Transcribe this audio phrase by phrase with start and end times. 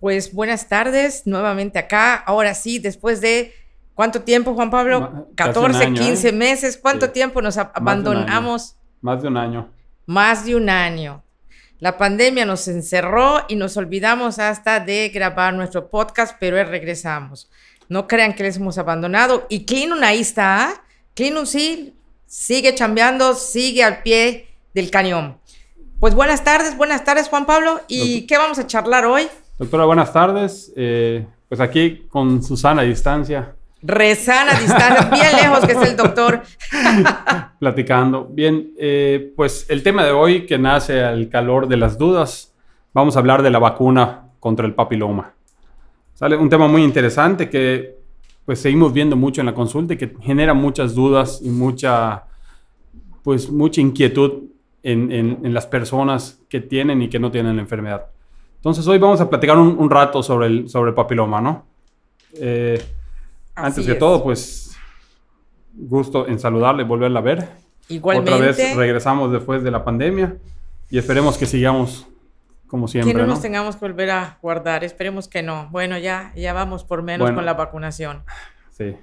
[0.00, 2.14] Pues buenas tardes, nuevamente acá.
[2.14, 3.52] Ahora sí, después de
[3.94, 5.00] ¿cuánto tiempo, Juan Pablo?
[5.00, 6.32] Ma- casi un 14, año, 15 ¿eh?
[6.32, 6.78] meses.
[6.80, 7.12] ¿Cuánto Sí.
[7.12, 8.76] tiempo nos abandonamos?
[9.02, 9.70] Más de un año.
[10.06, 11.22] Más de un año.
[11.78, 17.50] La pandemia nos encerró y nos olvidamos hasta de grabar nuestro podcast, pero regresamos.
[17.88, 19.46] No crean que les hemos abandonado.
[19.48, 20.82] Y Cleanun ahí está.
[21.14, 21.94] Cleanun sí,
[22.26, 25.38] sigue chambeando, sigue al pie del cañón.
[25.98, 27.80] Pues buenas tardes, buenas tardes, Juan Pablo.
[27.88, 29.28] ¿Y qué vamos a charlar hoy?
[29.60, 30.72] Doctora, buenas tardes.
[30.74, 35.96] Eh, pues aquí con Susana a distancia, Rezana a distancia, bien lejos que es el
[35.98, 36.40] doctor.
[37.58, 38.24] platicando.
[38.30, 42.54] Bien, eh, pues el tema de hoy que nace al calor de las dudas,
[42.94, 45.34] vamos a hablar de la vacuna contra el papiloma.
[46.14, 47.98] Sale un tema muy interesante que
[48.46, 52.24] pues seguimos viendo mucho en la consulta y que genera muchas dudas y mucha,
[53.22, 54.44] pues mucha inquietud
[54.82, 58.06] en, en- en las personas que tienen y que no tienen la enfermedad.
[58.60, 61.64] Entonces hoy vamos a platicar un, un rato sobre el, sobre el papiloma, ¿no?
[62.34, 62.82] Eh,
[63.54, 63.98] antes que es.
[63.98, 64.76] todo, pues
[65.72, 67.48] gusto en saludarle, volverla a ver.
[67.88, 68.32] Igualmente.
[68.34, 70.36] Otra vez regresamos después de la pandemia
[70.90, 72.06] y esperemos que sigamos
[72.66, 73.26] como que siempre, no, ¿no?
[73.28, 75.68] nos tengamos que volver a guardar, esperemos que no.
[75.70, 77.36] Bueno, ya, ya vamos por menos Bueno.
[77.36, 78.22] con la vacunación.
[78.70, 78.94] Sí.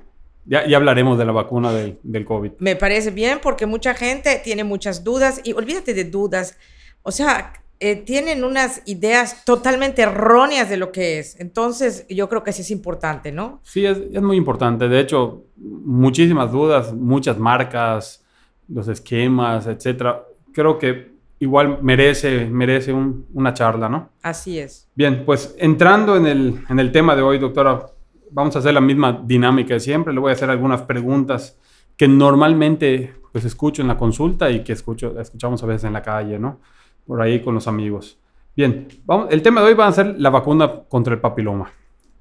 [0.45, 2.51] Ya, ya hablaremos de la vacuna del, del COVID.
[2.59, 6.57] Me parece bien porque mucha gente tiene muchas dudas y olvídate de dudas.
[7.01, 11.39] O sea, eh, tienen unas ideas totalmente erróneas de lo que es.
[11.39, 13.59] Entonces, yo creo que sí es importante, ¿no?
[13.63, 14.87] Sí, es, es muy importante.
[14.87, 18.23] De hecho, muchísimas dudas, muchas marcas,
[18.67, 20.23] los esquemas, etcétera.
[20.53, 24.09] Creo que igual merece, merece un- una charla, ¿no?
[24.23, 24.87] Así es.
[24.95, 27.85] Bien, pues entrando en el, en el tema de hoy, doctora,
[28.31, 30.13] vamos a hacer la misma dinámica de siempre.
[30.13, 31.57] Le voy a hacer algunas preguntas
[31.95, 36.01] que normalmente pues escucho en la consulta y que escucho, escuchamos a veces en la
[36.01, 36.59] calle, ¿no?
[37.07, 38.19] Por ahí con los amigos.
[38.55, 38.87] Bien,
[39.29, 41.71] el tema de hoy va a ser la vacuna contra el papiloma.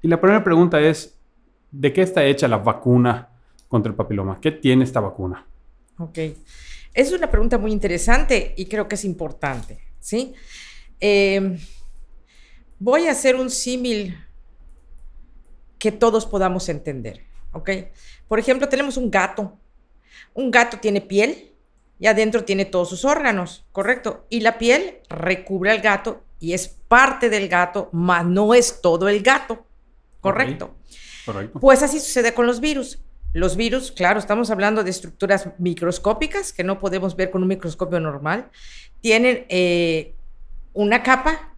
[0.01, 1.17] Y la primera pregunta es,
[1.71, 3.29] ¿de qué está hecha la vacuna
[3.67, 4.39] contra el papiloma?
[4.39, 5.45] ¿Qué tiene esta vacuna?
[5.97, 6.19] Ok.
[6.93, 10.33] Es una pregunta muy interesante y creo que es importante, ¿sí?
[10.99, 11.59] Eh,
[12.79, 14.17] voy a hacer un símil
[15.77, 17.69] que todos podamos entender, ¿ok?
[18.27, 19.57] Por ejemplo, tenemos un gato.
[20.33, 21.51] Un gato tiene piel
[21.99, 24.25] y adentro tiene todos sus órganos, ¿correcto?
[24.29, 29.09] Y la piel recubre al gato y es parte del gato, mas no es todo
[29.09, 29.65] el gato,
[30.21, 30.75] ¿correcto?
[31.25, 31.59] Correcto.
[31.59, 32.99] Pues así sucede con los virus.
[33.33, 37.99] Los virus, claro, estamos hablando de estructuras microscópicas que no podemos ver con un microscopio
[37.99, 38.49] normal.
[39.01, 40.15] Tienen eh,
[40.73, 41.53] una capa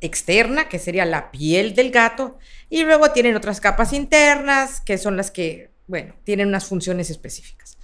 [0.00, 2.38] externa, que sería la piel del gato,
[2.70, 7.78] y luego tienen otras capas internas, que son las que, bueno, tienen unas funciones específicas.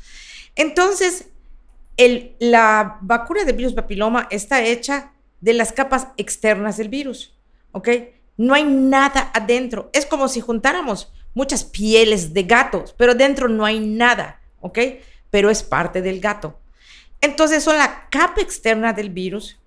[0.55, 1.27] Entonces,
[1.97, 7.35] el- la vacuna de virus papiloma está hecha de las capas externas del virus,
[7.73, 7.89] ¿ok?
[8.37, 9.91] No hay nada adentro.
[9.93, 14.79] Es como si juntáramos muchas pieles de gatos, pero dentro no hay nada, ¿ok?
[15.31, 16.59] Pero es parte del gato.
[17.21, 19.59] Entonces son la capa externa del virus,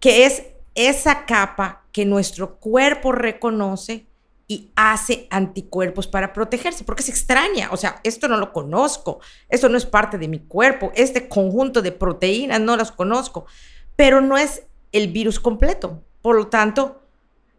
[0.00, 4.06] que es esa capa que nuestro cuerpo reconoce
[4.50, 9.20] y hace anticuerpos para protegerse, porque es extraña, o sea, esto no lo conozco,
[9.50, 13.44] esto no es parte de mi cuerpo, este conjunto de proteínas no las conozco,
[13.94, 16.02] pero no es el virus completo.
[16.22, 17.02] Por lo tanto,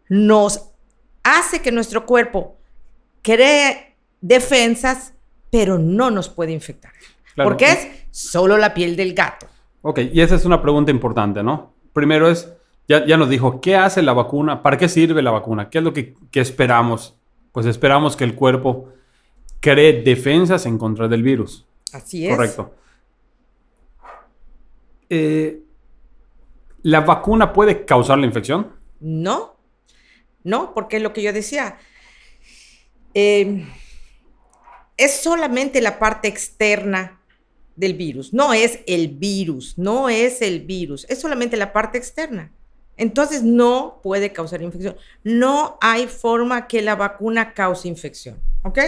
[0.08, 0.70] nos
[1.22, 2.56] hace que nuestro cuerpo
[3.22, 5.14] cree defensas,
[5.50, 6.92] pero no nos puede infectar.
[7.34, 7.50] Claro.
[7.50, 9.46] Porque es solo la piel del gato.
[9.82, 11.72] Ok, y esa es una pregunta importante, ¿no?
[11.92, 12.52] Primero es,
[12.88, 14.62] ya, ya nos dijo, ¿qué hace la vacuna?
[14.62, 15.70] ¿Para qué sirve la vacuna?
[15.70, 17.16] ¿Qué es lo que, que esperamos?
[17.52, 18.88] Pues esperamos que el cuerpo
[19.60, 21.66] cree defensas en contra del virus.
[21.92, 22.34] Así es.
[22.34, 22.74] Correcto.
[25.08, 25.62] Eh,
[26.82, 28.72] ¿La vacuna puede causar la infección?
[29.00, 29.56] No,
[30.44, 31.78] no, porque es lo que yo decía.
[33.14, 33.66] eh,
[34.96, 37.20] es solamente la parte externa
[37.74, 42.52] del virus, no es el virus, no es el virus, es solamente la parte externa.
[43.00, 44.94] Entonces no puede causar infección.
[45.24, 48.78] No hay forma que la vacuna cause infección, ¿ok?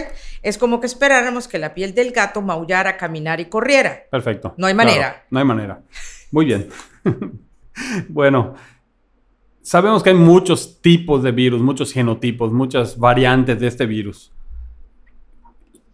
[0.43, 4.03] Es como que esperáramos que la piel del gato maullara, caminara y corriera.
[4.11, 4.53] Perfecto.
[4.55, 5.25] No hay Claro, manera.
[5.31, 5.81] no hay manera.
[6.29, 6.69] Muy bien.
[8.07, 8.53] bueno,
[9.63, 14.31] sabemos que hay muchos tipos de virus, muchos genotipos, muchas variantes de este virus.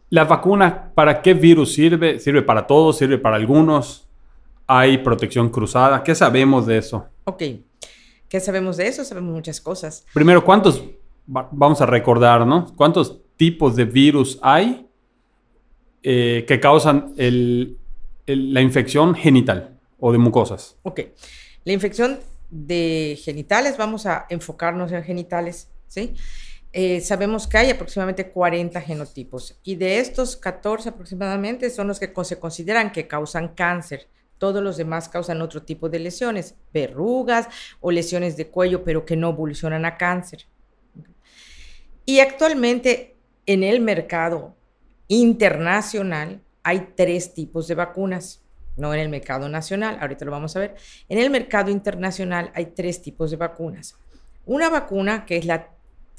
[0.09, 2.19] ¿La vacuna para qué virus sirve?
[2.19, 2.97] ¿Sirve para todos?
[2.97, 4.09] ¿Sirve para algunos?
[4.67, 6.03] ¿Hay protección cruzada?
[6.03, 7.07] ¿Qué sabemos de eso?
[7.23, 7.43] Ok,
[8.29, 9.03] ¿qué sabemos de eso?
[9.03, 10.05] Sabemos muchas cosas.
[10.13, 10.83] Primero, ¿cuántos,
[11.35, 12.73] va- vamos a recordar, ¿no?
[12.75, 14.85] ¿Cuántos tipos de virus hay
[16.03, 17.77] eh, que causan el-
[18.25, 20.77] el- la infección genital o de mucosas?
[20.83, 21.01] Ok,
[21.65, 26.13] la infección de genitales, vamos a enfocarnos en genitales, ¿sí?
[26.71, 32.11] Eh, sabemos que hay aproximadamente 40 genotipos y de estos 14 aproximadamente son los que
[32.23, 34.07] se consideran que causan cáncer.
[34.39, 37.47] Todos los demás causan otro tipo de lesiones, verrugas
[37.79, 40.47] o lesiones de cuello, pero que no evolucionan a cáncer.
[42.05, 44.55] Y actualmente en el mercado
[45.07, 48.43] internacional hay tres tipos de vacunas,
[48.77, 50.75] no en el mercado nacional, ahorita lo vamos a ver.
[51.07, 53.95] En el mercado internacional hay tres tipos de vacunas.
[54.45, 55.69] Una vacuna que es la,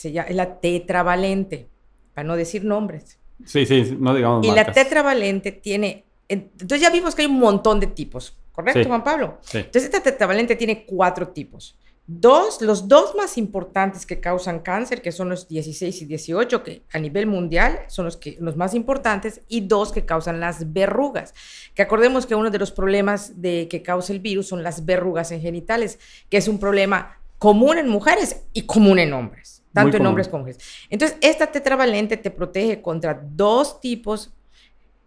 [0.02, 1.69] es la tetravalente,
[2.14, 3.19] para no decir nombres.
[3.44, 7.81] Sí, sí, no digamos Y la tetravalente tiene, entonces ya vimos que hay un montón
[7.81, 9.38] de tipos, ¿correcto, Juan Pablo?
[9.43, 9.59] Sí.
[9.59, 11.77] Entonces esta tetravalente tiene cuatro tipos.
[12.06, 16.82] Dos, los dos más importantes que causan cáncer, que son los 16 y 18, que
[16.93, 21.35] a nivel mundial son los, que, los más importantes, y dos que causan las verrugas.
[21.75, 25.31] Que acordemos que uno de los problemas de, que causa el virus son las verrugas
[25.31, 30.06] en genitales, que es un problema común en mujeres y común en hombres, tanto en
[30.06, 30.62] hombres como mujeres.
[30.91, 34.33] Entonces, esta tetravalente te protege contra dos tipos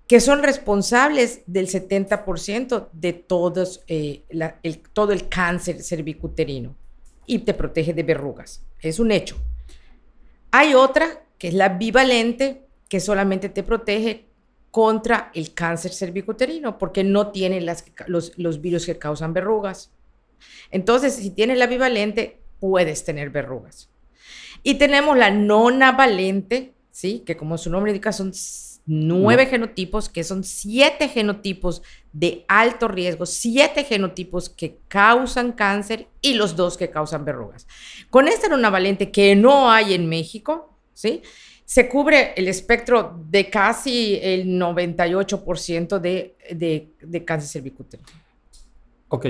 [0.08, 4.24] que son responsables del 70% de todos, eh,
[4.62, 6.76] el, todo el cáncer cervicuterino
[7.26, 8.64] y te protege de verrugas.
[8.82, 9.38] Es un hecho.
[10.52, 14.26] Hay otra, que es la bivalente, que solamente te protege
[14.72, 19.92] contra el cáncer cervicuterino, porque no tiene las, los, los virus que causan verrugas.
[20.70, 23.90] Entonces, si tienes la bivalente, puedes tener verrugas.
[24.64, 27.24] Y tenemos la nonavalente, ¿sí?
[27.26, 28.34] que como su nombre indica, son
[28.86, 31.82] nueve genotipos, que son siete genotipos
[32.12, 37.68] de alto riesgo, siete genotipos que causan cáncer y los dos que causan verrugas.
[38.10, 41.22] Con esta valente que no hay en México, ¿sí?
[41.66, 48.08] Se cubre el espectro de casi el 98% de, de, de cáncer cervicuterino.
[49.08, 49.28] Ok,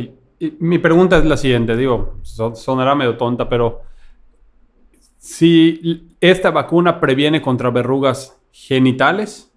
[0.60, 3.84] mi pregunta es la siguiente, digo, sonará medio tonta, pero
[5.18, 9.52] si esta vacuna previene contra verrugas genitales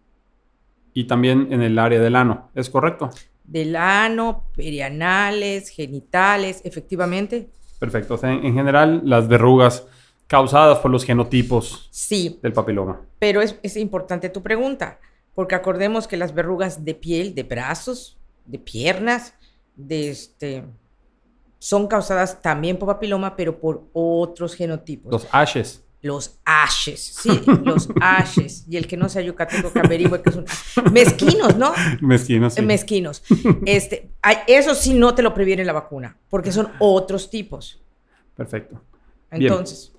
[0.94, 3.10] y también en el área del ano, ¿es correcto?
[3.44, 7.50] Del ano, perianales, genitales, efectivamente.
[7.78, 8.14] Perfecto.
[8.14, 9.86] O sea, en, general, las verrugas
[10.26, 13.02] causadas por los genotipos sí, del papiloma.
[13.18, 14.98] Pero es, es importante tu pregunta,
[15.34, 19.34] porque acordemos que las verrugas de piel, de brazos, de piernas,
[19.76, 20.64] de este,
[21.58, 25.12] son causadas también por papiloma, pero por otros genotipos.
[25.12, 28.64] Los ashes los ashes, sí, los ashes.
[28.68, 30.44] Y el que no sea yucateco que averigüe que son
[30.92, 31.72] mezquinos, ¿no?
[32.00, 32.54] Mezquinos.
[32.54, 32.62] Sí.
[32.62, 33.22] Mezquinos.
[33.66, 34.10] Este,
[34.46, 37.82] eso sí no te lo previene la vacuna, porque son otros tipos.
[38.36, 38.80] Perfecto.
[39.30, 39.92] Entonces.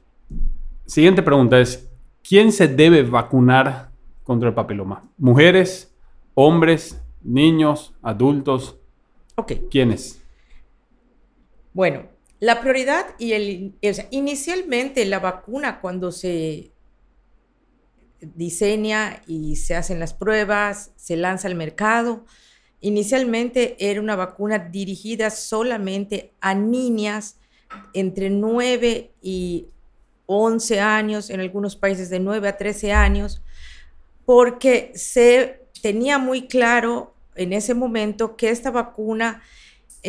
[0.86, 1.90] Siguiente pregunta es,
[2.28, 3.92] ¿quién se debe vacunar
[4.24, 5.04] contra el papiloma?
[5.18, 5.94] ¿Mujeres,
[6.34, 8.78] hombres, niños, adultos?
[9.36, 9.54] Ok.
[9.70, 10.22] ¿Quiénes?
[11.74, 12.04] Bueno,
[12.40, 13.76] la prioridad y el,
[14.12, 16.72] inicialmente la vacuna cuando se
[18.22, 22.26] diseña y se hacen las pruebas, se lanza al mercado,
[22.82, 27.38] inicialmente era una vacuna dirigida solamente a niñas
[27.94, 29.68] entre 9 y
[30.26, 33.42] 11 años, en algunos países de 9 a 13 años,
[34.26, 39.42] porque se tenía muy claro en ese momento que esta vacuna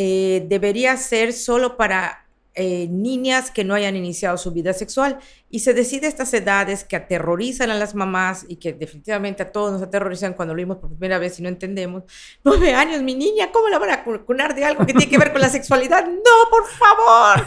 [0.00, 2.24] eh, debería ser solo para
[2.54, 5.18] eh, niñas que no hayan iniciado su vida sexual.
[5.50, 9.72] Y se decide estas edades que aterrorizan a las mamás y que definitivamente a todos
[9.72, 12.04] nos aterrorizan cuando lo vimos por primera vez y no entendemos.
[12.44, 15.32] Nueve años, mi niña, ¿cómo la van a vacunar de algo que tiene que ver
[15.32, 16.06] con la sexualidad?
[16.08, 17.46] No, por favor.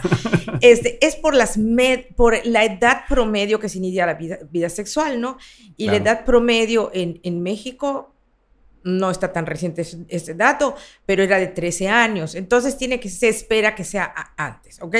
[0.60, 1.58] Este, es por, las
[2.16, 5.38] por la edad promedio que se inicia la vida, vida sexual, ¿no?
[5.78, 8.14] Y la edad promedio en, en México
[8.84, 12.36] no está tan reciente este dato, pero era de 13 años.
[12.36, 14.96] Entonces tiene que, se espera que sea antes, ¿ok?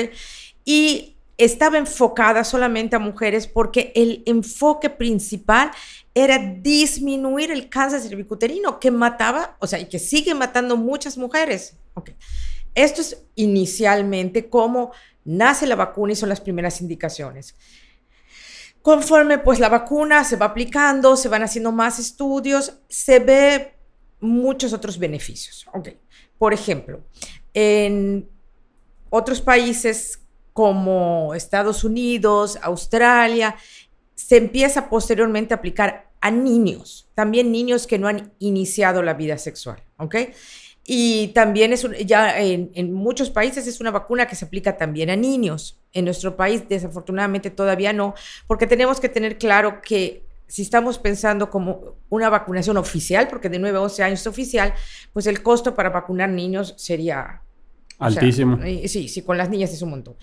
[0.64, 5.70] Y estaba enfocada solamente a mujeres porque el enfoque principal
[6.14, 11.76] era disminuir el cáncer cervicuterino que mataba, o sea, y que sigue matando muchas mujeres.
[11.94, 12.10] Ok.
[12.74, 14.92] Esto es inicialmente cómo
[15.24, 17.54] nace la vacuna y son las primeras indicaciones.
[18.82, 23.74] Conforme pues la vacuna se va aplicando, se van haciendo más estudios, se ve
[24.20, 25.66] muchos otros beneficios.
[26.36, 27.00] Por ejemplo,
[27.54, 28.28] en
[29.10, 30.20] otros países
[30.52, 33.56] como Estados Unidos, Australia,
[34.14, 39.38] se empieza posteriormente a aplicar a niños, también niños que no han iniciado la vida
[39.38, 39.82] sexual.
[40.84, 45.10] Y también es ya en, en, muchos países es una vacuna que se aplica también
[45.10, 45.78] a niños.
[45.92, 48.14] En nuestro país, desafortunadamente, todavía no,
[48.46, 53.58] porque tenemos que tener claro que si estamos pensando como una vacunación oficial, porque de
[53.58, 54.74] 9 a 11 años es oficial,
[55.12, 57.40] pues el costo para vacunar niños sería
[57.98, 58.58] Altísimo.
[58.86, 60.16] sí, sí, con las niñas es un montón.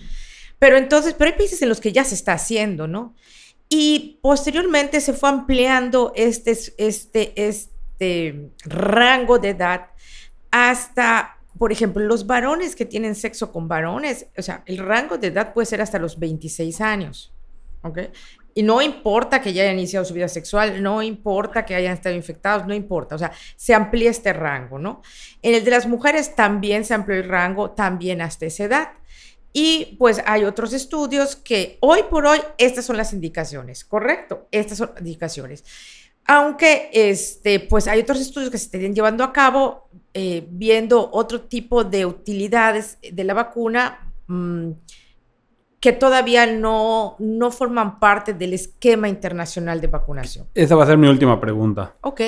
[0.58, 3.14] Pero entonces, pero hay países en los que ya se está haciendo, ¿no?
[3.68, 9.86] Y posteriormente se fue ampliando este, este, este rango de edad
[10.50, 15.28] hasta, por ejemplo, los varones que tienen sexo con varones, o sea, el rango de
[15.28, 17.32] edad puede ser hasta los 26 años.
[17.82, 17.98] ¿ok?
[18.54, 22.14] Y no importa que ya hayan iniciado su vida sexual, no importa que hayan estado
[22.14, 25.02] infectados, no importa, o sea, se amplía este rango, ¿no?
[25.40, 28.88] En el de las mujeres también se amplió el rango, también hasta esa edad.
[29.52, 34.48] Y pues hay otros estudios que hoy por hoy estas son las indicaciones, ¿correcto?
[34.50, 35.64] Estas son las indicaciones.
[36.32, 41.40] Aunque este, pues hay otros estudios que se estén llevando a cabo eh, viendo otro
[41.40, 44.12] tipo de utilidades de la vacuna.
[44.28, 44.70] Mm,
[45.80, 50.46] que todavía no, no forman parte del esquema internacional de vacunación.
[50.54, 51.94] Esa va a ser mi última pregunta.
[52.02, 52.20] Ok.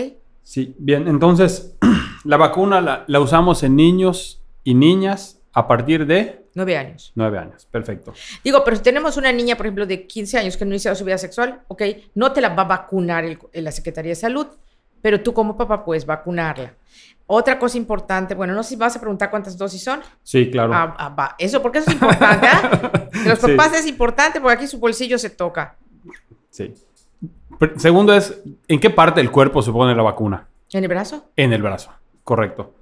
[0.42, 1.76] Sí, bien, entonces
[2.24, 6.41] la vacuna la, la usamos en niños y niñas a partir de...
[6.54, 7.12] Nueve años.
[7.14, 8.12] Nueve años, perfecto.
[8.44, 11.04] Digo, pero si tenemos una niña, por ejemplo, de 15 años que no inicia su
[11.04, 11.82] vida sexual, ok,
[12.14, 14.46] no te la va a vacunar la Secretaría de Salud,
[15.00, 16.74] pero tú como papá puedes vacunarla.
[17.26, 20.00] Otra cosa importante, bueno, no sé si vas a preguntar cuántas dosis son.
[20.22, 20.74] Sí, claro.
[20.74, 21.34] Ah, ah, va.
[21.38, 22.46] Eso, porque eso es importante.
[22.46, 23.08] ¿ah?
[23.26, 25.76] los papás es importante porque aquí su bolsillo se toca.
[26.50, 26.74] Sí.
[27.76, 30.48] Segundo es, ¿en qué parte del cuerpo se pone la vacuna?
[30.72, 31.30] ¿En el brazo?
[31.36, 31.92] En el brazo,
[32.24, 32.74] correcto.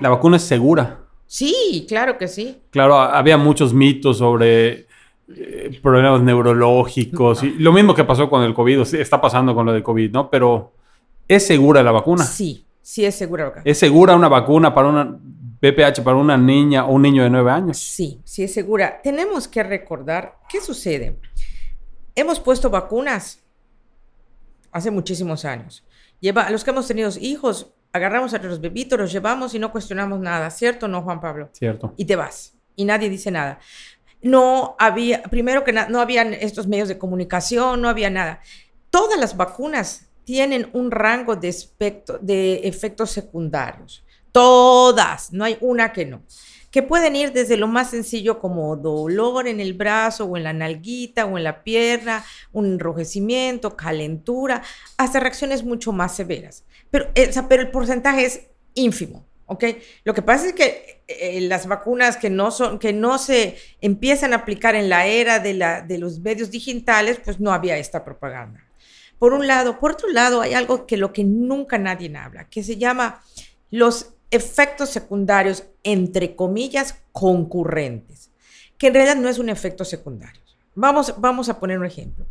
[0.00, 1.03] ¿La vacuna es segura?
[1.34, 2.62] Sí, claro que sí.
[2.70, 4.86] Claro, había muchos mitos sobre
[5.28, 9.72] eh, problemas neurológicos y lo mismo que pasó con el COVID, está pasando con lo
[9.72, 10.30] del COVID, ¿no?
[10.30, 10.74] Pero
[11.26, 12.22] ¿es segura la vacuna?
[12.22, 13.62] Sí, Sí, es segura.
[13.64, 17.50] ¿Es segura una vacuna para una BPH para una niña o un niño de nueve
[17.50, 17.78] años?
[17.78, 19.00] Sí, sí es segura.
[19.02, 21.18] Tenemos que recordar qué sucede.
[22.14, 23.42] Hemos puesto vacunas
[24.70, 25.82] hace muchísimos años.
[26.20, 30.18] Lleva, los que hemos tenido hijos, agarramos a los bebitos, los llevamos y no cuestionamos
[30.18, 31.48] nada, ¿cierto no, Juan Pablo?
[31.52, 31.94] Cierto.
[31.96, 32.54] Y te vas.
[32.74, 33.60] Y nadie dice nada.
[34.20, 38.40] No había, primero que nada, no habían estos medios de comunicación, no había nada.
[38.90, 41.54] Todas las vacunas tienen un rango de,
[42.20, 44.04] de efectos secundarios.
[44.32, 46.22] Todas, no hay una que no.
[46.74, 50.52] Que pueden ir desde lo más sencillo como dolor en el brazo o en la
[50.52, 54.60] nalguita o en la pierna, un enrojecimiento, calentura,
[54.96, 56.64] hasta reacciones mucho más severas.
[56.90, 58.40] Pero, eh, pero el porcentaje es
[58.74, 59.24] ínfimo.
[59.46, 59.66] ¿ok?
[60.02, 64.32] Lo que pasa es que eh, las vacunas que no, son, que no se empiezan
[64.32, 68.04] a aplicar en la era de, la, de los medios digitales, pues no había esta
[68.04, 68.64] propaganda.
[69.20, 69.78] Por un lado.
[69.78, 73.22] Por otro lado, hay algo que lo que nunca nadie habla, que se llama
[73.70, 78.30] los efectos secundarios, entre comillas, concurrentes,
[78.78, 80.42] que en realidad no es un efecto secundario.
[80.74, 82.26] Vamos, vamos a poner un ejemplo.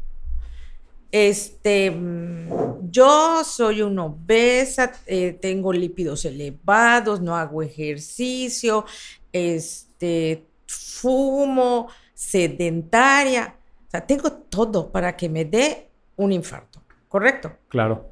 [1.12, 8.84] Este, mm, yo soy una obesa, eh, tengo lípidos elevados, no hago ejercicio,
[9.32, 13.56] este, fumo, sedentaria.
[13.88, 17.52] O sea, tengo todo para que me dé un infarto, ¿correcto?
[17.70, 18.10] Claro.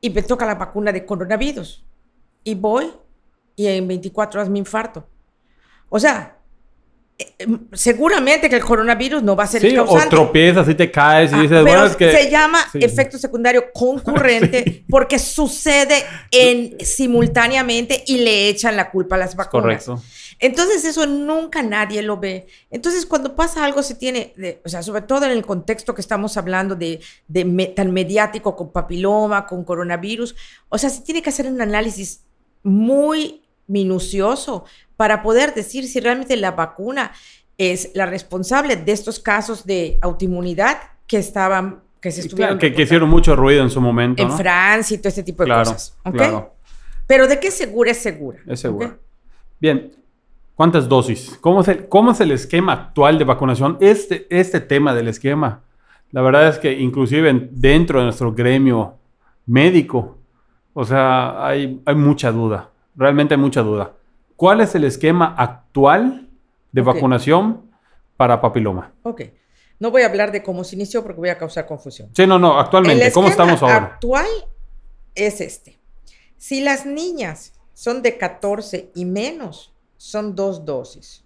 [0.00, 1.84] Y me toca la vacuna de coronavirus.
[2.44, 2.90] Y voy
[3.56, 5.06] y en 24 horas me infarto.
[5.88, 6.38] O sea,
[7.18, 10.06] eh, em, seguramente que el coronavirus no va a ser el causante.
[10.06, 12.10] o tropiezas y te caes y ah, dices, bueno, es que...
[12.10, 19.18] Se llama efecto secundario concurrente porque sucede en, simultáneamente y le echan la culpa a
[19.18, 19.84] las vacunas.
[19.84, 20.02] Correcto.
[20.38, 22.46] Entonces eso nunca nadie lo ve.
[22.70, 24.32] Entonces cuando pasa algo se tiene,
[24.64, 27.00] o sea, sobre todo en el contexto que estamos hablando de,
[27.76, 30.34] tan mediático con papiloma, con coronavirus,
[30.70, 32.22] o sea, se tiene que hacer un análisis
[32.62, 34.64] muy minucioso
[34.96, 37.12] para poder decir si realmente la vacuna
[37.56, 42.58] es la responsable de estos casos de autoinmunidad que estaban, que se estuvieron...
[42.58, 44.22] que, hicieron mucho ruido en su momento.
[44.22, 45.96] En Francia y todo este tipo de cosas.
[46.12, 46.54] Claro.
[47.06, 48.38] Pero de qué segura es segura.
[48.46, 48.96] Es segura.
[49.58, 49.92] Bien,
[50.60, 51.38] ¿Cuántas dosis?
[51.40, 53.78] ¿Cómo es, el, ¿Cómo es el esquema actual de vacunación?
[53.80, 55.62] Este, este tema del esquema,
[56.10, 58.98] la verdad es que inclusive dentro de nuestro gremio
[59.46, 60.18] médico,
[60.74, 63.92] o sea, hay, hay mucha duda, realmente hay mucha duda.
[64.36, 66.28] ¿Cuál es el esquema actual
[66.72, 67.70] de vacunación
[68.16, 68.92] para papiloma?
[69.02, 69.22] Ok.
[69.78, 72.10] No voy a hablar de cómo se inició porque voy a causar confusión.
[72.14, 73.76] Sí, no, no, actualmente, ¿cómo estamos ahora?
[73.94, 74.26] actual
[75.14, 75.78] es este.
[76.36, 81.24] Si las niñas son de 14 y menos, son dos dosis.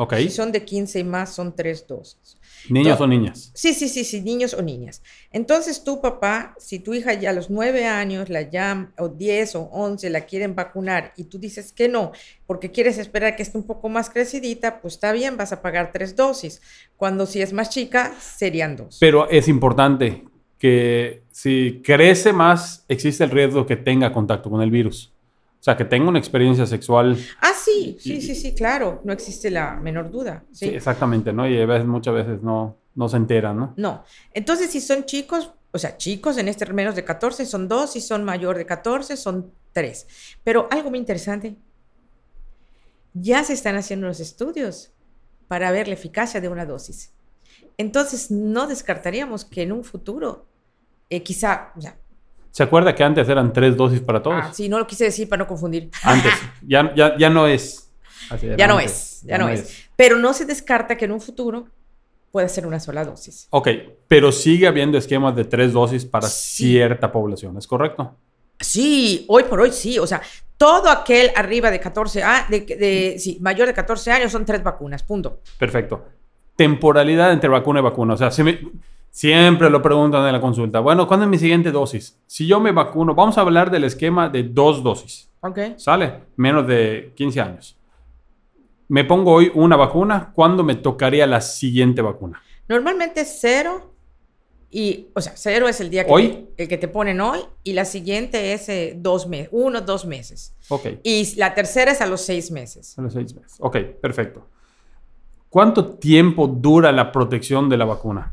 [0.00, 0.14] Ok.
[0.14, 2.38] Si son de 15 y más, son tres dosis.
[2.70, 3.52] ¿Niños o niñas?
[3.54, 5.02] Sí, sí, sí, sí, niños o niñas.
[5.30, 9.56] Entonces, tu papá, si tu hija ya a los nueve años, la llama, o 10
[9.56, 12.12] o 11, la quieren vacunar y tú dices que no,
[12.46, 15.92] porque quieres esperar que esté un poco más crecidita, pues está bien, vas a pagar
[15.92, 16.62] tres dosis.
[16.96, 18.96] Cuando si es más chica, serían dos.
[19.00, 20.24] Pero es importante
[20.56, 25.12] que si crece más, existe el riesgo que tenga contacto con el virus.
[25.60, 27.18] O sea, que tenga una experiencia sexual.
[27.42, 29.02] Ah, sí, sí, sí, sí, claro.
[29.04, 30.42] No existe la menor duda.
[30.52, 31.46] Sí, Sí, exactamente, ¿no?
[31.46, 33.74] Y a veces, muchas veces no, no se enteran, ¿no?
[33.76, 34.02] No.
[34.32, 38.00] Entonces, si son chicos, o sea, chicos en este menos de 14 son dos, si
[38.00, 40.06] son mayor de 14 son tres.
[40.42, 41.56] Pero algo muy interesante,
[43.12, 44.92] ya se están haciendo los estudios
[45.46, 47.12] para ver la eficacia de una dosis.
[47.76, 50.46] Entonces, no descartaríamos que en un futuro,
[51.10, 51.98] eh, quizá, o sea,
[52.50, 54.40] ¿Se acuerda que antes eran tres dosis para todos?
[54.42, 55.90] ah, sí, no lo quise decir para no confundir.
[56.02, 56.32] Antes.
[56.66, 57.90] Ya, ya, ya no es.
[58.56, 59.86] Ya no es, ya no es.
[59.96, 61.66] Pero no se descarta que en un futuro
[62.30, 63.48] pueda ser una sola dosis.
[63.50, 63.68] Ok,
[64.06, 66.66] pero sigue habiendo esquemas de tres dosis para Sí.
[66.68, 68.14] cierta población, ¿es correcto?
[68.60, 69.98] Sí, hoy por hoy sí.
[69.98, 70.20] O sea,
[70.56, 74.62] todo aquel arriba de 14 años, de, de- sí, mayor de 14 años son tres
[74.62, 75.40] vacunas, punto.
[75.58, 76.04] Perfecto.
[76.54, 78.14] Temporalidad entre vacuna y vacuna.
[78.14, 78.60] O sea, si me-
[79.10, 80.80] siempre lo preguntan en la consulta.
[80.80, 82.18] Bueno, ¿cuándo es mi siguiente dosis?
[82.26, 85.28] Si yo me vacuno, vamos a hablar del esquema de dos dosis.
[85.40, 85.58] ¿Ok?
[85.76, 86.20] ¿Sale?
[86.36, 87.76] Menos de 15 años.
[88.88, 92.42] Me pongo hoy una vacuna, ¿cuándo me tocaría la siguiente vacuna?
[92.68, 93.92] Normalmente cero
[94.70, 96.28] y, o sea, cero es el día que, ¿Hoy?
[96.56, 100.04] te- el que te ponen hoy y la siguiente es eh, dos meses, uno, dos
[100.06, 100.54] meses.
[100.68, 102.96] Ok, Y la tercera es a los seis meses.
[102.98, 103.56] a los seis meses.
[103.60, 104.46] Ok, perfecto.
[105.48, 108.32] ¿Cuánto tiempo dura la protección de la vacuna?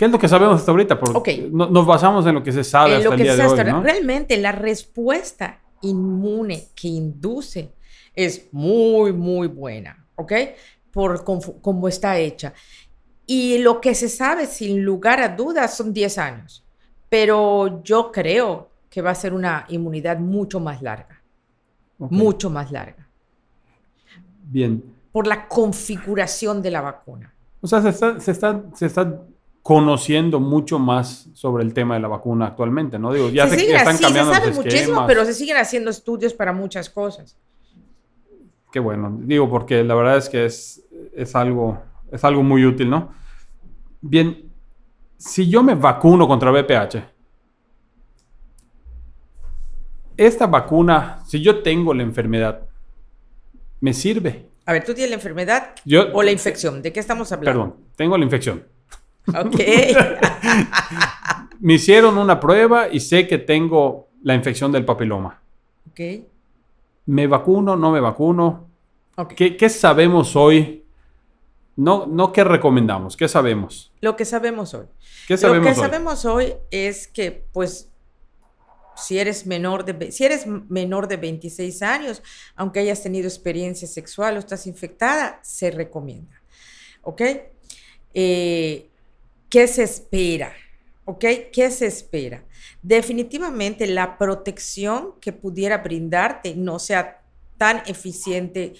[0.00, 0.98] ¿Qué es lo que sabemos hasta ahorita?
[0.98, 1.52] Porque Ok.
[1.52, 3.42] no- nos basamos en lo que se sabe En hasta lo el que día se
[3.42, 3.82] de hoy, ¿no?
[3.82, 7.74] Realmente la respuesta inmune que induce
[8.14, 10.32] es muy, muy buena, ¿ok?
[10.90, 11.22] Por
[11.60, 12.54] cómo está hecha.
[13.26, 16.64] Y lo que se sabe, sin lugar a dudas, son 10 años.
[17.10, 21.22] Pero yo creo que va a ser una inmunidad mucho más larga,
[21.98, 23.06] Ok, mucho más larga,
[24.44, 24.82] Bien.
[25.12, 27.34] por la configuración de la vacuna.
[27.60, 29.20] O sea, se está, se, está, se está
[29.70, 33.12] conociendo mucho más sobre el tema de la vacuna actualmente, ¿no?
[33.12, 35.04] Digo, ya se se, siguen están se cambiando sabe los muchísimo, esquemas.
[35.06, 37.36] pero se siguen haciendo estudios para muchas cosas.
[38.72, 39.16] Qué bueno.
[39.20, 40.82] Digo, porque la verdad es que es,
[41.14, 43.12] es, algo, es algo muy útil, ¿no?
[44.00, 44.50] Bien,
[45.16, 47.04] si yo me vacuno contra VPH,
[50.16, 52.62] esta vacuna, si yo tengo la enfermedad,
[53.78, 54.48] ¿me sirve?
[54.66, 56.82] A ver, tú tienes la enfermedad Yo, o la infección.
[56.82, 57.66] ¿De qué estamos hablando?
[57.66, 58.64] Perdón, tengo la infección.
[59.38, 59.60] Ok.
[61.60, 65.40] Me hicieron una prueba y sé que tengo la infección del papiloma.
[65.90, 66.00] ok.
[67.06, 67.76] ¿Me vacuno?
[67.76, 68.68] ¿No me vacuno?
[69.16, 69.34] ok.
[69.34, 70.84] ¿Qué, qué sabemos hoy?
[71.76, 73.92] No, no qué recomendamos, ¿qué sabemos?
[74.00, 74.86] Lo que sabemos hoy.
[75.26, 75.86] ¿Qué sabemos Lo que hoy?
[75.86, 77.88] sabemos hoy es que, pues,
[78.96, 82.22] si eres menor de, si eres menor de 26 años,
[82.54, 86.34] aunque hayas tenido experiencia sexual o estás infectada, se recomienda.
[87.02, 87.22] ¿Ok?
[88.12, 88.89] Eh,
[89.50, 90.52] ¿Qué se espera?
[91.04, 91.24] ¿Ok?
[91.52, 92.44] ¿Qué se espera?
[92.82, 97.20] Definitivamente la protección que pudiera brindarte no sea
[97.58, 98.74] tan eficiente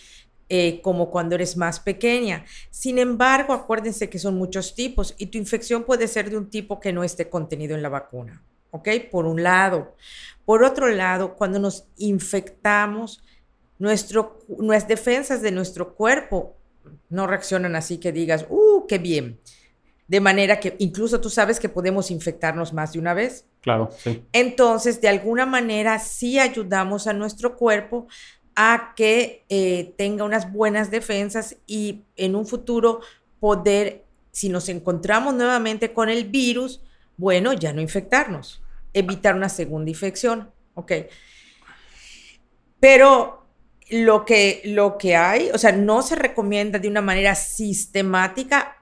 [0.49, 2.45] eh, como cuando eres más pequeña.
[2.71, 6.79] Sin embargo, acuérdense que son muchos tipos y tu infección puede ser de un tipo
[6.79, 8.41] que no esté contenido en la vacuna.
[8.71, 8.89] ¿Ok?
[9.11, 9.97] Por un lado.
[10.45, 13.25] Por otro lado, cuando nos infectamos,
[13.81, 16.55] nuestras defensas de nuestro cuerpo
[17.09, 19.41] no reaccionan así que digas, ¡uh, qué bien!
[20.11, 23.45] De manera que incluso tú sabes que podemos infectarnos más de una vez.
[23.61, 24.25] Claro, sí.
[24.33, 28.09] Entonces, de alguna manera, sí ayudamos a nuestro cuerpo
[28.57, 33.03] a que eh, tenga unas buenas defensas y en un futuro
[33.39, 36.83] poder, si nos encontramos nuevamente con el virus,
[37.17, 40.93] bueno, ya no infectarnos, evitar una segunda infección, ¿ok?
[42.81, 43.47] Pero
[43.91, 48.80] lo que, lo que hay, o sea, no se recomienda de una manera sistemática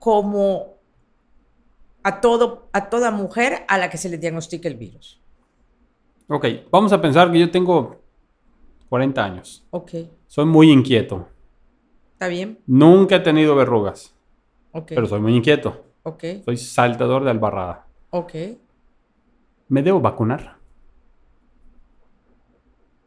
[0.00, 0.78] como
[2.02, 5.20] a, todo, a toda mujer a la que se le diagnostique el virus.
[6.28, 8.00] Ok, vamos a pensar que yo tengo
[8.88, 9.64] 40 años.
[9.70, 9.92] Ok,
[10.26, 11.28] Soy muy inquieto.
[12.12, 12.58] ¿está bien?
[12.66, 14.14] Nunca he tenido verrugas,
[14.72, 15.84] Ok, pero soy muy inquieto.
[16.02, 17.86] ok, Soy saltador de albarrada.
[18.10, 18.32] ok.
[19.68, 20.56] ¿Me debo vacunar?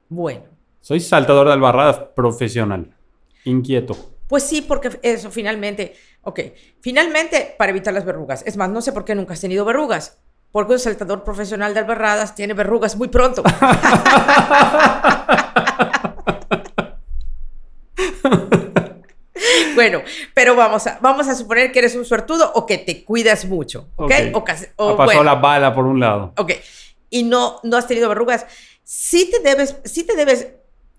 [0.09, 0.43] Bueno,
[0.81, 2.93] Soy saltador de albarrada profesional.
[3.45, 3.95] Inquieto.
[4.33, 5.93] Pues sí, porque eso finalmente,
[6.23, 6.39] ok,
[6.81, 8.41] finalmente para evitar las verrugas.
[8.47, 10.17] Es más, no sé por qué nunca has tenido verrugas.
[10.51, 13.43] Porque un saltador profesional de albarradas tiene verrugas muy pronto.
[19.75, 20.01] Bueno,
[20.33, 23.89] pero vamos a, vamos a suponer que eres un suertudo o que te cuidas mucho,
[23.97, 24.11] ¿ok?
[24.31, 24.35] Ok.
[24.35, 26.33] O, casi- o Ha pasado bueno, la bala por un lado.
[26.37, 26.53] ok,
[27.11, 28.47] y no, no has tenido verrugas,
[28.83, 30.47] sí te debes, sí te debes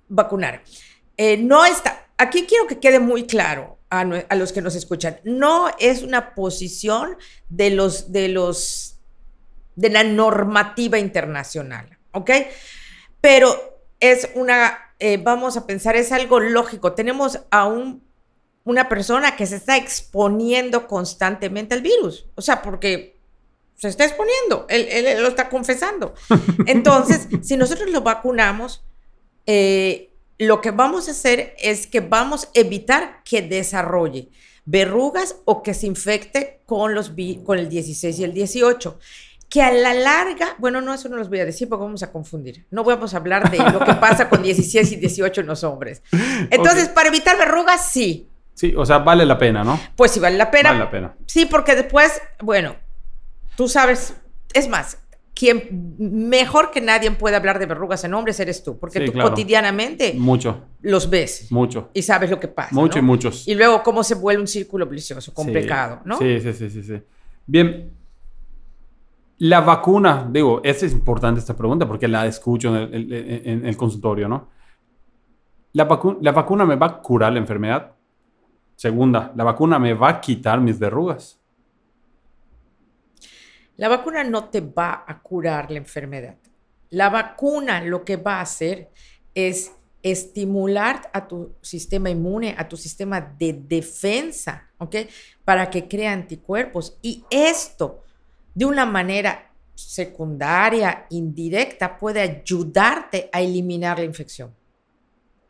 [0.08, 0.62] vacunar.
[1.16, 5.68] Eh, no está, aquí quiero que quede muy claro a, los que nos escuchan, no
[5.78, 7.16] es una posición
[7.48, 8.98] de los, de los,
[9.76, 12.30] de la normativa internacional, ¿ok?
[13.24, 16.92] pero es una, eh, vamos a pensar, es algo lógico.
[16.92, 18.06] Tenemos a un,
[18.64, 23.18] una persona que se está exponiendo constantemente al virus, o sea, porque
[23.76, 26.12] se está exponiendo, él, él lo está confesando.
[26.66, 28.84] Entonces, si nosotros lo vacunamos,
[29.46, 34.30] eh, lo que vamos a hacer es que vamos a evitar que desarrolle
[34.66, 37.12] verrugas o que se infecte con, los,
[37.44, 38.98] con el 16 y el 18
[39.48, 42.10] que a la larga, bueno, no, eso no los voy a decir porque vamos a
[42.10, 42.66] confundir.
[42.72, 46.02] No vamos a hablar de lo que pasa con 16 y 18 en los hombres.
[46.50, 48.28] Entonces, para evitar verrugas, sí.
[48.54, 49.78] Sí, o sea, vale la pena, ¿no?
[49.94, 50.70] Pues sí, vale la pena.
[50.70, 51.14] Vale la pena.
[51.26, 52.74] Sí, porque después, bueno,
[53.56, 54.14] tú sabes,
[54.52, 54.98] es más,
[55.34, 60.14] quien mejor que nadie puede hablar de verrugas en hombres eres tú, porque tú cotidianamente
[60.14, 61.50] mucho los ves.
[61.50, 61.90] Mucho.
[61.92, 62.74] Y sabes lo que pasa.
[62.74, 63.46] Mucho y muchos.
[63.48, 66.18] Y luego cómo se vuelve un círculo vicioso, complicado, ¿no?
[66.18, 67.02] Sí, sí, sí, sí, sí.
[67.46, 67.92] Bien.
[69.38, 74.28] La vacuna, digo, es importante esta pregunta porque la escucho en el, en el consultorio,
[74.28, 74.48] ¿no?
[75.72, 75.88] ¿La,
[76.20, 77.92] ¿La vacuna me va a curar la enfermedad?
[78.76, 81.40] Segunda, ¿la vacuna me va a quitar mis verrugas?
[83.76, 86.36] La vacuna no te va a curar la enfermedad.
[86.90, 88.90] La vacuna lo que va a hacer
[89.34, 94.96] es estimular a tu sistema inmune, a tu sistema de defensa, ¿ok?
[95.44, 96.98] Para que crea anticuerpos.
[97.02, 98.04] Y esto,
[98.54, 104.54] de una manera secundaria, indirecta, puede ayudarte a eliminar la infección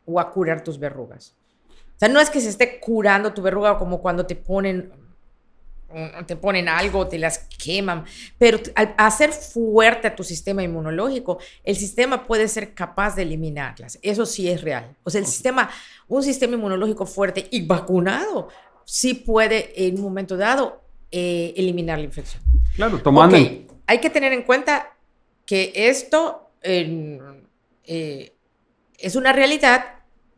[0.05, 1.35] o a curar tus verrugas.
[1.69, 4.91] O sea, no es que se esté curando tu verruga como cuando te ponen
[6.25, 8.05] te ponen algo, te las queman,
[8.37, 13.99] pero al hacer fuerte a tu sistema inmunológico, el sistema puede ser capaz de eliminarlas.
[14.01, 14.95] Eso sí es real.
[15.03, 15.69] O sea, el sistema,
[16.07, 18.49] un sistema inmunológico fuerte y vacunado,
[18.83, 22.43] sí puede en un momento dado eh, eliminar la infección.
[22.75, 23.37] Claro, tomando.
[23.87, 24.97] Hay que tener en cuenta
[25.45, 27.19] que esto eh,
[28.97, 29.85] es una realidad,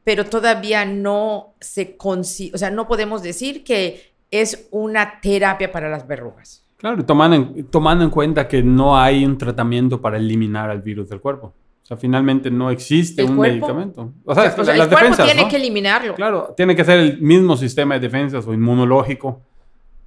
[0.04, 5.90] pero todavía no se consigue, o sea, no podemos decir que es una terapia para
[5.90, 6.64] las verrugas.
[6.78, 11.10] Claro, tomando en, tomando en cuenta que no hay un tratamiento para eliminar el virus
[11.10, 11.48] del cuerpo.
[11.48, 14.12] O sea, finalmente no existe un medicamento.
[14.26, 16.16] O sea, el cuerpo tiene que eliminarlo.
[16.16, 19.42] Claro, tiene que ser el mismo sistema de defensas o inmunológico.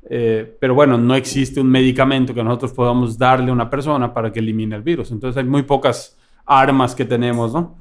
[0.09, 4.31] Eh, pero bueno, no existe un medicamento que nosotros podamos darle a una persona para
[4.31, 5.11] que elimine el virus.
[5.11, 7.77] Entonces hay muy pocas armas que tenemos, ¿no?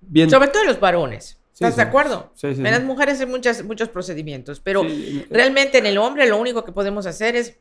[0.00, 0.30] Bien.
[0.30, 1.38] Sobre todo los varones.
[1.56, 2.30] ¿Estás de acuerdo?
[2.34, 4.82] Sí, sí, en las mujeres hay muchas, muchos procedimientos, pero
[5.30, 7.58] realmente en el hombre lo único que podemos hacer es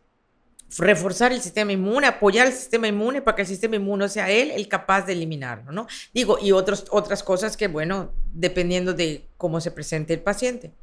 [0.77, 4.51] reforzar el sistema inmune, apoyar el sistema inmune para que el sistema inmune sea él
[4.51, 5.88] el capaz de eliminarlo, ¿no?
[6.13, 10.73] Digo, y otros, otras cosas que, bueno, dependiendo de cómo se presente el paciente.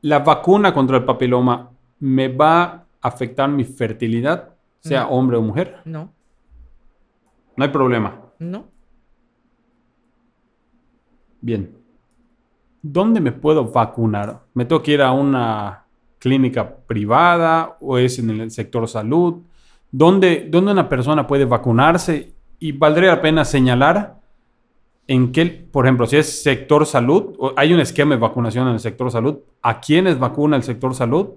[0.00, 5.82] ¿La vacuna contra el papiloma me va a afectar mi fertilidad, sea hombre o mujer?
[5.84, 6.14] No.
[7.56, 8.22] No hay problema.
[8.38, 8.70] No.
[11.40, 11.76] Bien.
[12.82, 14.40] ¿Dónde me puedo vacunar?
[14.54, 15.84] ¿Me tengo que ir a una
[16.18, 19.42] clínica privada o es en el sector salud?
[19.90, 22.34] ¿Dónde, dónde una persona puede vacunarse?
[22.58, 24.18] Y valdría la pena señalar
[25.06, 28.80] en qué, por ejemplo, si es sector salud, hay un esquema de vacunación en el
[28.80, 31.30] sector salud, ¿a quiénes vacuna el sector salud?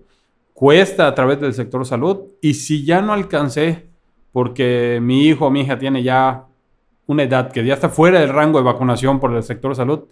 [0.53, 2.19] ¿Cuesta a través del sector salud?
[2.41, 3.87] Y si ya no alcancé
[4.33, 6.47] porque mi hijo o mi hija tiene ya
[7.11, 10.05] una edad que ya está fuera del rango de vacunación por el sector salud,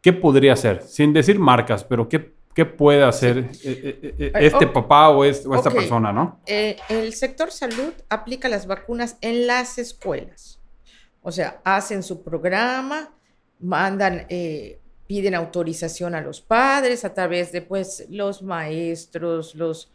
[0.00, 0.82] ¿qué podría hacer?
[0.82, 5.70] Sin decir marcas, pero ¿qué, qué puede hacer eh, eh, eh, este papá o, esta
[5.70, 6.40] persona, no?
[6.46, 10.60] el sector salud aplica las vacunas en las escuelas.
[11.22, 13.14] O sea, hacen su programa,
[13.60, 14.26] mandan,
[15.06, 19.92] piden autorización a los padres a través de pues, los maestros, los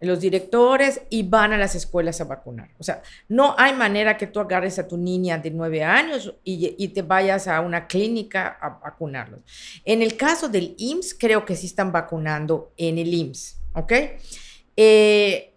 [0.00, 2.70] los directores y van a las escuelas a vacunar.
[2.78, 6.88] O sea, no hay manera que tú agarres a tu niña de nueve años y,
[6.88, 9.40] te vayas a una clínica a vacunarlos.
[9.84, 13.92] En el caso del IMSS, creo que sí están vacunando en el IMSS, ¿ok?
[14.76, 15.54] Eh,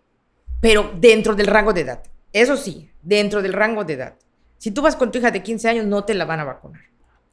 [0.60, 2.04] pero dentro del rango de edad.
[2.34, 4.16] Eso sí, dentro del rango de edad.
[4.58, 6.82] Si tú vas con tu hija de 15 años, no te la van a vacunar.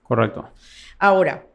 [0.02, 0.48] Correcto.
[0.98, 1.46] Ahora,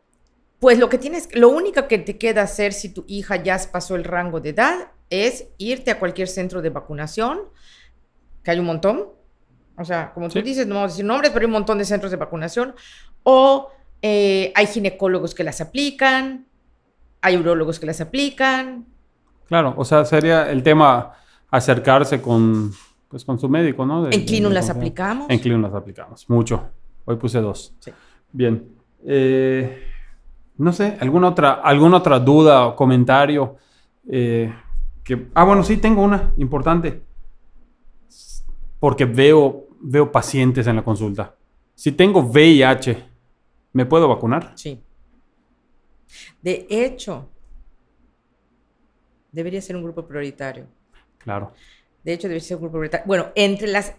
[0.60, 3.96] pues lo que tienes, lo único que te queda hacer si tu hija ya pasó
[3.96, 7.40] el rango de edad es irte a cualquier centro de vacunación,
[8.44, 9.10] que hay un montón.
[9.78, 11.86] O sea, como tú dices, no vamos a decir nombres, pero hay un montón de
[11.86, 12.76] centros de vacunación.
[13.24, 13.70] O
[14.02, 16.46] eh, hay ginecólogos que las aplican,
[17.22, 18.86] hay urólogos que las aplican.
[19.48, 21.14] Claro, o sea, sería el tema
[21.50, 22.72] acercarse con,
[23.10, 24.10] pues, con su médico, ¿no?
[24.10, 25.28] en Clinum las aplicamos.
[25.30, 26.70] En Clinum las aplicamos, mucho.
[27.06, 27.74] Hoy puse dos.
[28.32, 28.68] Bien.
[29.06, 29.84] Eh,
[30.58, 33.58] no sé, ¿alguna otra, alguna otra duda o comentario?
[34.10, 34.54] Eh,
[35.34, 37.04] ah, bueno, sí, tengo una importante.
[38.80, 41.36] Porque veo, veo pacientes en la consulta.
[41.76, 43.06] Si tengo VIH,
[43.74, 44.54] ¿me puedo vacunar?
[44.56, 44.82] Sí.
[46.42, 47.30] De hecho,
[49.32, 50.68] debería ser un grupo prioritario.
[51.18, 51.54] Claro.
[52.04, 53.06] De hecho, debería ser un grupo prioritario.
[53.06, 53.96] Bueno, entre las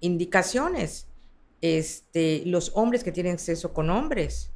[0.00, 1.06] indicaciones,
[1.60, 4.50] este, los hombres que tienen sexo con hombres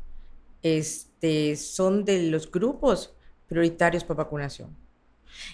[0.62, 3.14] este, son de los grupos
[3.48, 4.76] prioritarios para vacunación.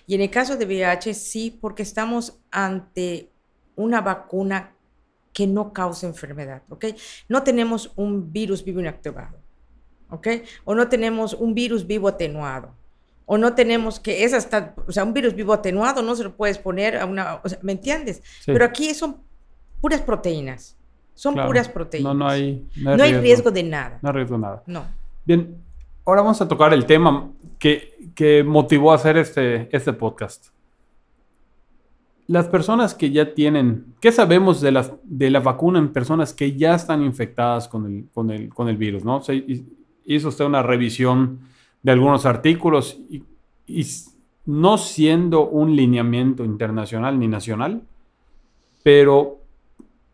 [0.06, 3.30] Y en el caso de VIH, sí, porque estamos ante
[3.76, 4.72] una vacuna
[5.32, 6.86] que no causa enfermedad, ¿ok?
[7.28, 9.38] No tenemos un virus vivo inactivado,
[10.10, 10.28] ¿ok?
[10.64, 12.74] O no tenemos un virus vivo atenuado.
[13.26, 16.36] O no tenemos que es hasta, o sea, un virus vivo atenuado no se lo
[16.36, 18.22] puedes poner a una, o sea, ¿me entiendes?
[18.44, 19.18] Pero aquí son
[19.80, 20.76] puras proteínas.
[21.14, 22.12] Son puras proteínas.
[22.12, 23.50] No, no hay, no hay, riesgo.
[23.52, 23.98] de nada.
[24.02, 24.62] No hay riesgo de nada.
[24.66, 24.84] No.
[25.24, 25.56] Bien,
[26.04, 30.48] ahora vamos a tocar el tema que, que motivó a hacer este, este podcast
[32.30, 36.56] las personas que ya tienen, ¿qué sabemos de, las, de la vacuna en personas que
[36.56, 39.04] ya están infectadas con el, con el, con el virus?
[39.04, 39.20] ¿no?
[40.04, 41.40] hizo usted una revisión
[41.82, 43.24] de algunos artículos y,
[44.46, 47.82] no siendo un lineamiento internacional ni nacional,
[48.84, 49.38] pero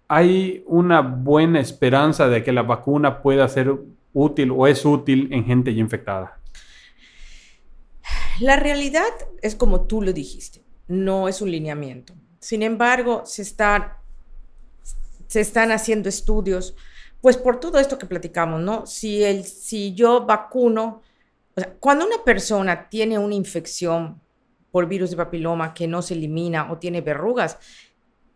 [0.08, 3.74] hay una buena esperanza de que la vacuna pueda ser
[4.14, 6.38] útil o es útil en gente ya infectada.
[8.40, 9.04] La realidad
[9.42, 12.14] es como tú lo dijiste no es un lineamiento.
[12.38, 16.76] Sin embargo, se, se están haciendo estudios,
[17.20, 18.86] pues por todo esto que platicamos, ¿no?
[18.86, 21.02] Si, el, si yo vacuno,
[21.80, 24.20] cuando una persona tiene una infección
[24.70, 27.58] por virus de papiloma que no se elimina o tiene verrugas,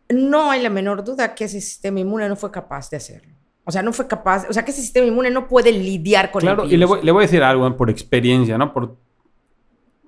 [0.08, 3.34] no hay la menor duda que ese sistema inmune no fue capaz de hacerlo.
[3.64, 6.42] O sea, no fue capaz, o sea, que ese sistema inmune no puede lidiar con
[6.42, 6.62] el virus.
[6.64, 8.72] Claro, y le voy, le voy, a decir algo por experiencia, ¿no?
[8.72, 8.96] Por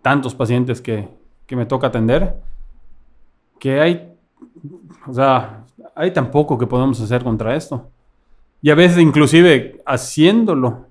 [0.03, 1.09] tantos pacientes que,
[1.47, 2.35] que me toca atender,
[3.59, 4.13] que hay,
[5.07, 7.89] o sea, hay tan poco que podemos hacer contra esto.
[8.61, 10.87] Y a veces inclusive haciéndolo,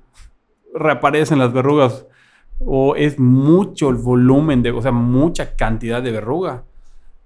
[0.74, 2.06] reaparecen las verrugas
[2.60, 6.64] o es mucho el volumen de, o sea, mucha cantidad de verruga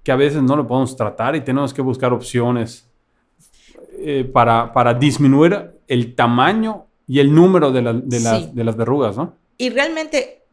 [0.02, 2.88] que a veces no lo podemos tratar y tenemos que buscar opciones
[3.98, 9.34] eh, para, para, disminuir el tamaño y el número de, de, de las verrugas, ¿no?
[9.58, 10.45] Y realmente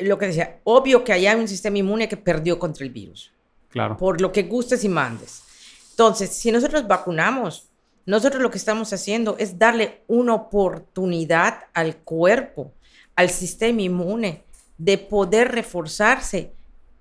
[0.00, 3.32] lo que decía, obvio que hay un sistema inmune que perdió contra el virus.
[3.68, 3.96] Claro.
[3.96, 5.42] Por lo que gustes y mandes.
[5.90, 7.68] Entonces, si nosotros vacunamos,
[8.06, 12.72] nosotros lo que estamos haciendo es darle una oportunidad al cuerpo,
[13.14, 14.44] al sistema inmune,
[14.78, 16.52] de poder reforzarse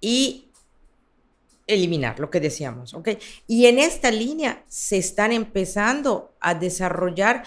[0.01, 0.47] y
[1.67, 3.09] eliminar lo que decíamos, ¿ok?
[3.45, 7.43] Y en esta línea se están empezando a desarrollar,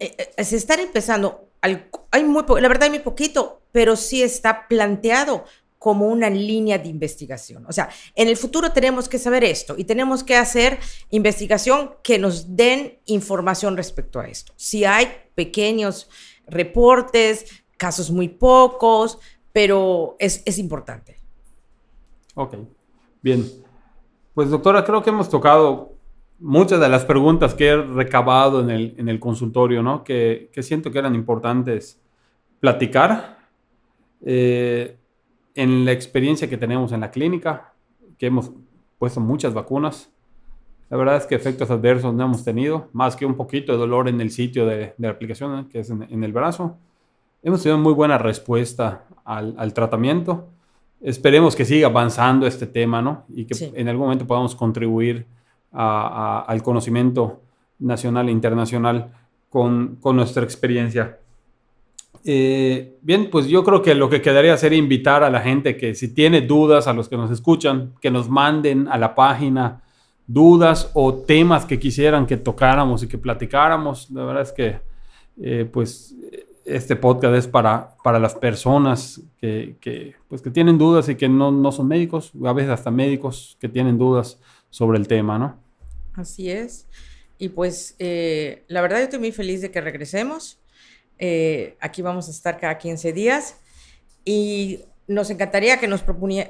[0.00, 4.68] eh, eh, se están empezando, hay muy, la verdad hay muy poquito, pero sí está
[4.68, 5.44] planteado
[5.78, 7.66] como una línea de investigación.
[7.66, 10.78] O sea, en el futuro tenemos que saber esto y tenemos que hacer
[11.10, 14.52] investigación que nos den información respecto a esto.
[14.54, 16.08] Si hay pequeños
[16.46, 17.46] reportes,
[17.76, 19.18] casos muy pocos,
[19.52, 21.18] pero es, es importante.
[22.36, 22.54] Ok,
[23.20, 23.50] bien.
[24.34, 25.91] Pues doctora, creo que hemos tocado
[26.42, 30.04] muchas de las preguntas que he recabado en el, en el consultorio, ¿no?
[30.04, 32.00] Que, que siento que eran importantes
[32.60, 33.38] platicar
[34.24, 34.96] eh,
[35.54, 37.72] en la experiencia que tenemos en la clínica,
[38.18, 38.52] que hemos
[38.98, 40.12] puesto muchas vacunas,
[40.92, 44.08] la verdad es que efectos adversos no hemos tenido, más que un poquito de dolor
[44.08, 45.66] en el sitio de, la aplicación, ¿eh?
[45.70, 46.76] que es en, el brazo.
[47.42, 50.48] Hemos tenido muy buena respuesta al, tratamiento.
[51.00, 53.24] Esperemos que siga avanzando este tema, ¿no?
[53.30, 55.26] Y que en algún momento podamos contribuir
[55.72, 57.40] al conocimiento
[57.78, 59.12] nacional e internacional
[59.48, 61.18] con, con nuestra experiencia.
[62.24, 65.94] Eh, bien, pues yo creo que lo que quedaría sería invitar a la gente que
[65.94, 69.82] si tiene dudas, a los que nos escuchan, que nos manden a la página
[70.26, 74.10] dudas o temas que quisieran que tocáramos y que platicáramos.
[74.10, 74.80] La verdad es que,
[75.40, 76.14] eh, pues,
[76.64, 81.50] este podcast es para, para las personas que, pues, que tienen dudas y que no,
[81.50, 85.61] no son médicos, a veces hasta médicos que tienen dudas sobre el tema, ¿no?
[86.14, 86.86] Así es.
[87.42, 90.60] Y pues, eh, la verdad yo estoy muy feliz de que regresemos.
[91.18, 93.56] Eh, aquí vamos a estar cada 15 días
[94.24, 96.04] y nos encantaría que nos,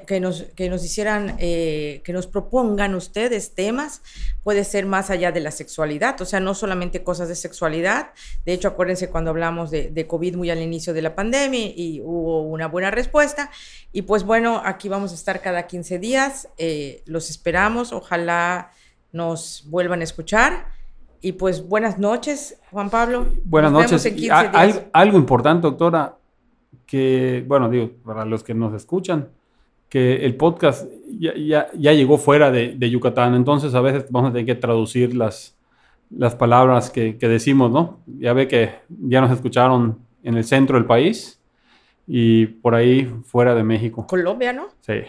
[0.05, 4.03] que nos, que nos hicieran, eh, que nos propongan ustedes temas,
[4.43, 8.11] puede ser más allá de la sexualidad, o sea, no solamente cosas de sexualidad.
[8.45, 12.43] De hecho, acuérdense cuando hablamos de, COVID muy al inicio de la pandemia y hubo
[12.43, 13.49] una buena respuesta.
[13.91, 16.49] Y pues bueno, aquí vamos a estar cada 15 días,
[17.05, 18.71] los esperamos, ojalá
[19.13, 20.67] nos vuelvan a escuchar.
[21.21, 23.27] Y pues buenas noches, Juan Pablo.
[23.45, 24.05] Buenas noches.
[24.91, 26.17] algo importante, doctora,
[26.85, 29.29] que, bueno, digo, para los que nos escuchan,
[29.87, 31.33] que el podcast ya,
[31.73, 35.55] ya, llegó fuera de, Yucatán, entonces a veces vamos a tener que traducir las,
[36.09, 37.99] las palabras que, que decimos, ¿no?
[38.05, 41.39] Ya ve que ya nos escucharon en el centro del país
[42.07, 44.05] y por ahí fuera de México.
[44.07, 44.67] Colombia, ¿no?
[44.81, 45.03] Sí,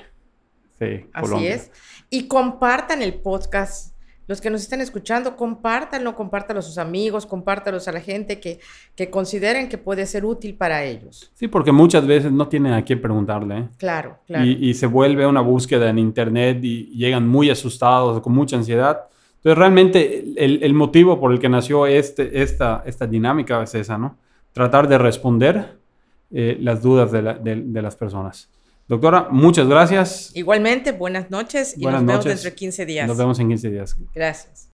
[0.78, 1.06] sí.
[1.12, 1.54] Así Colombia.
[1.54, 1.72] es.
[2.10, 3.93] Y compartan el podcast.
[4.26, 8.58] Los que nos están escuchando, compártanlo, compártanlo a sus amigos, compártanlos a la gente que,
[8.96, 11.30] que consideren que puede ser útil para ellos.
[11.34, 13.58] Sí, porque muchas veces no tienen a quién preguntarle.
[13.58, 13.68] ¿eh?
[13.76, 14.44] Claro, claro.
[14.46, 19.02] Y, y se vuelve una búsqueda en internet y llegan muy asustados, con mucha ansiedad.
[19.36, 23.98] Entonces, realmente el, el motivo por el que nació este, esta, esta dinámica es esa,
[23.98, 24.16] ¿no?
[24.52, 25.76] Tratar de responder
[26.30, 28.48] eh, las dudas de, la- de- de las personas.
[28.86, 30.30] Doctora, muchas gracias.
[30.34, 32.42] Igualmente, buenas noches y Buenas nos vemos noches.
[32.42, 33.08] dentro de 15 días.
[33.08, 33.96] Nos vemos en 15 días.
[34.14, 34.62] Gracias.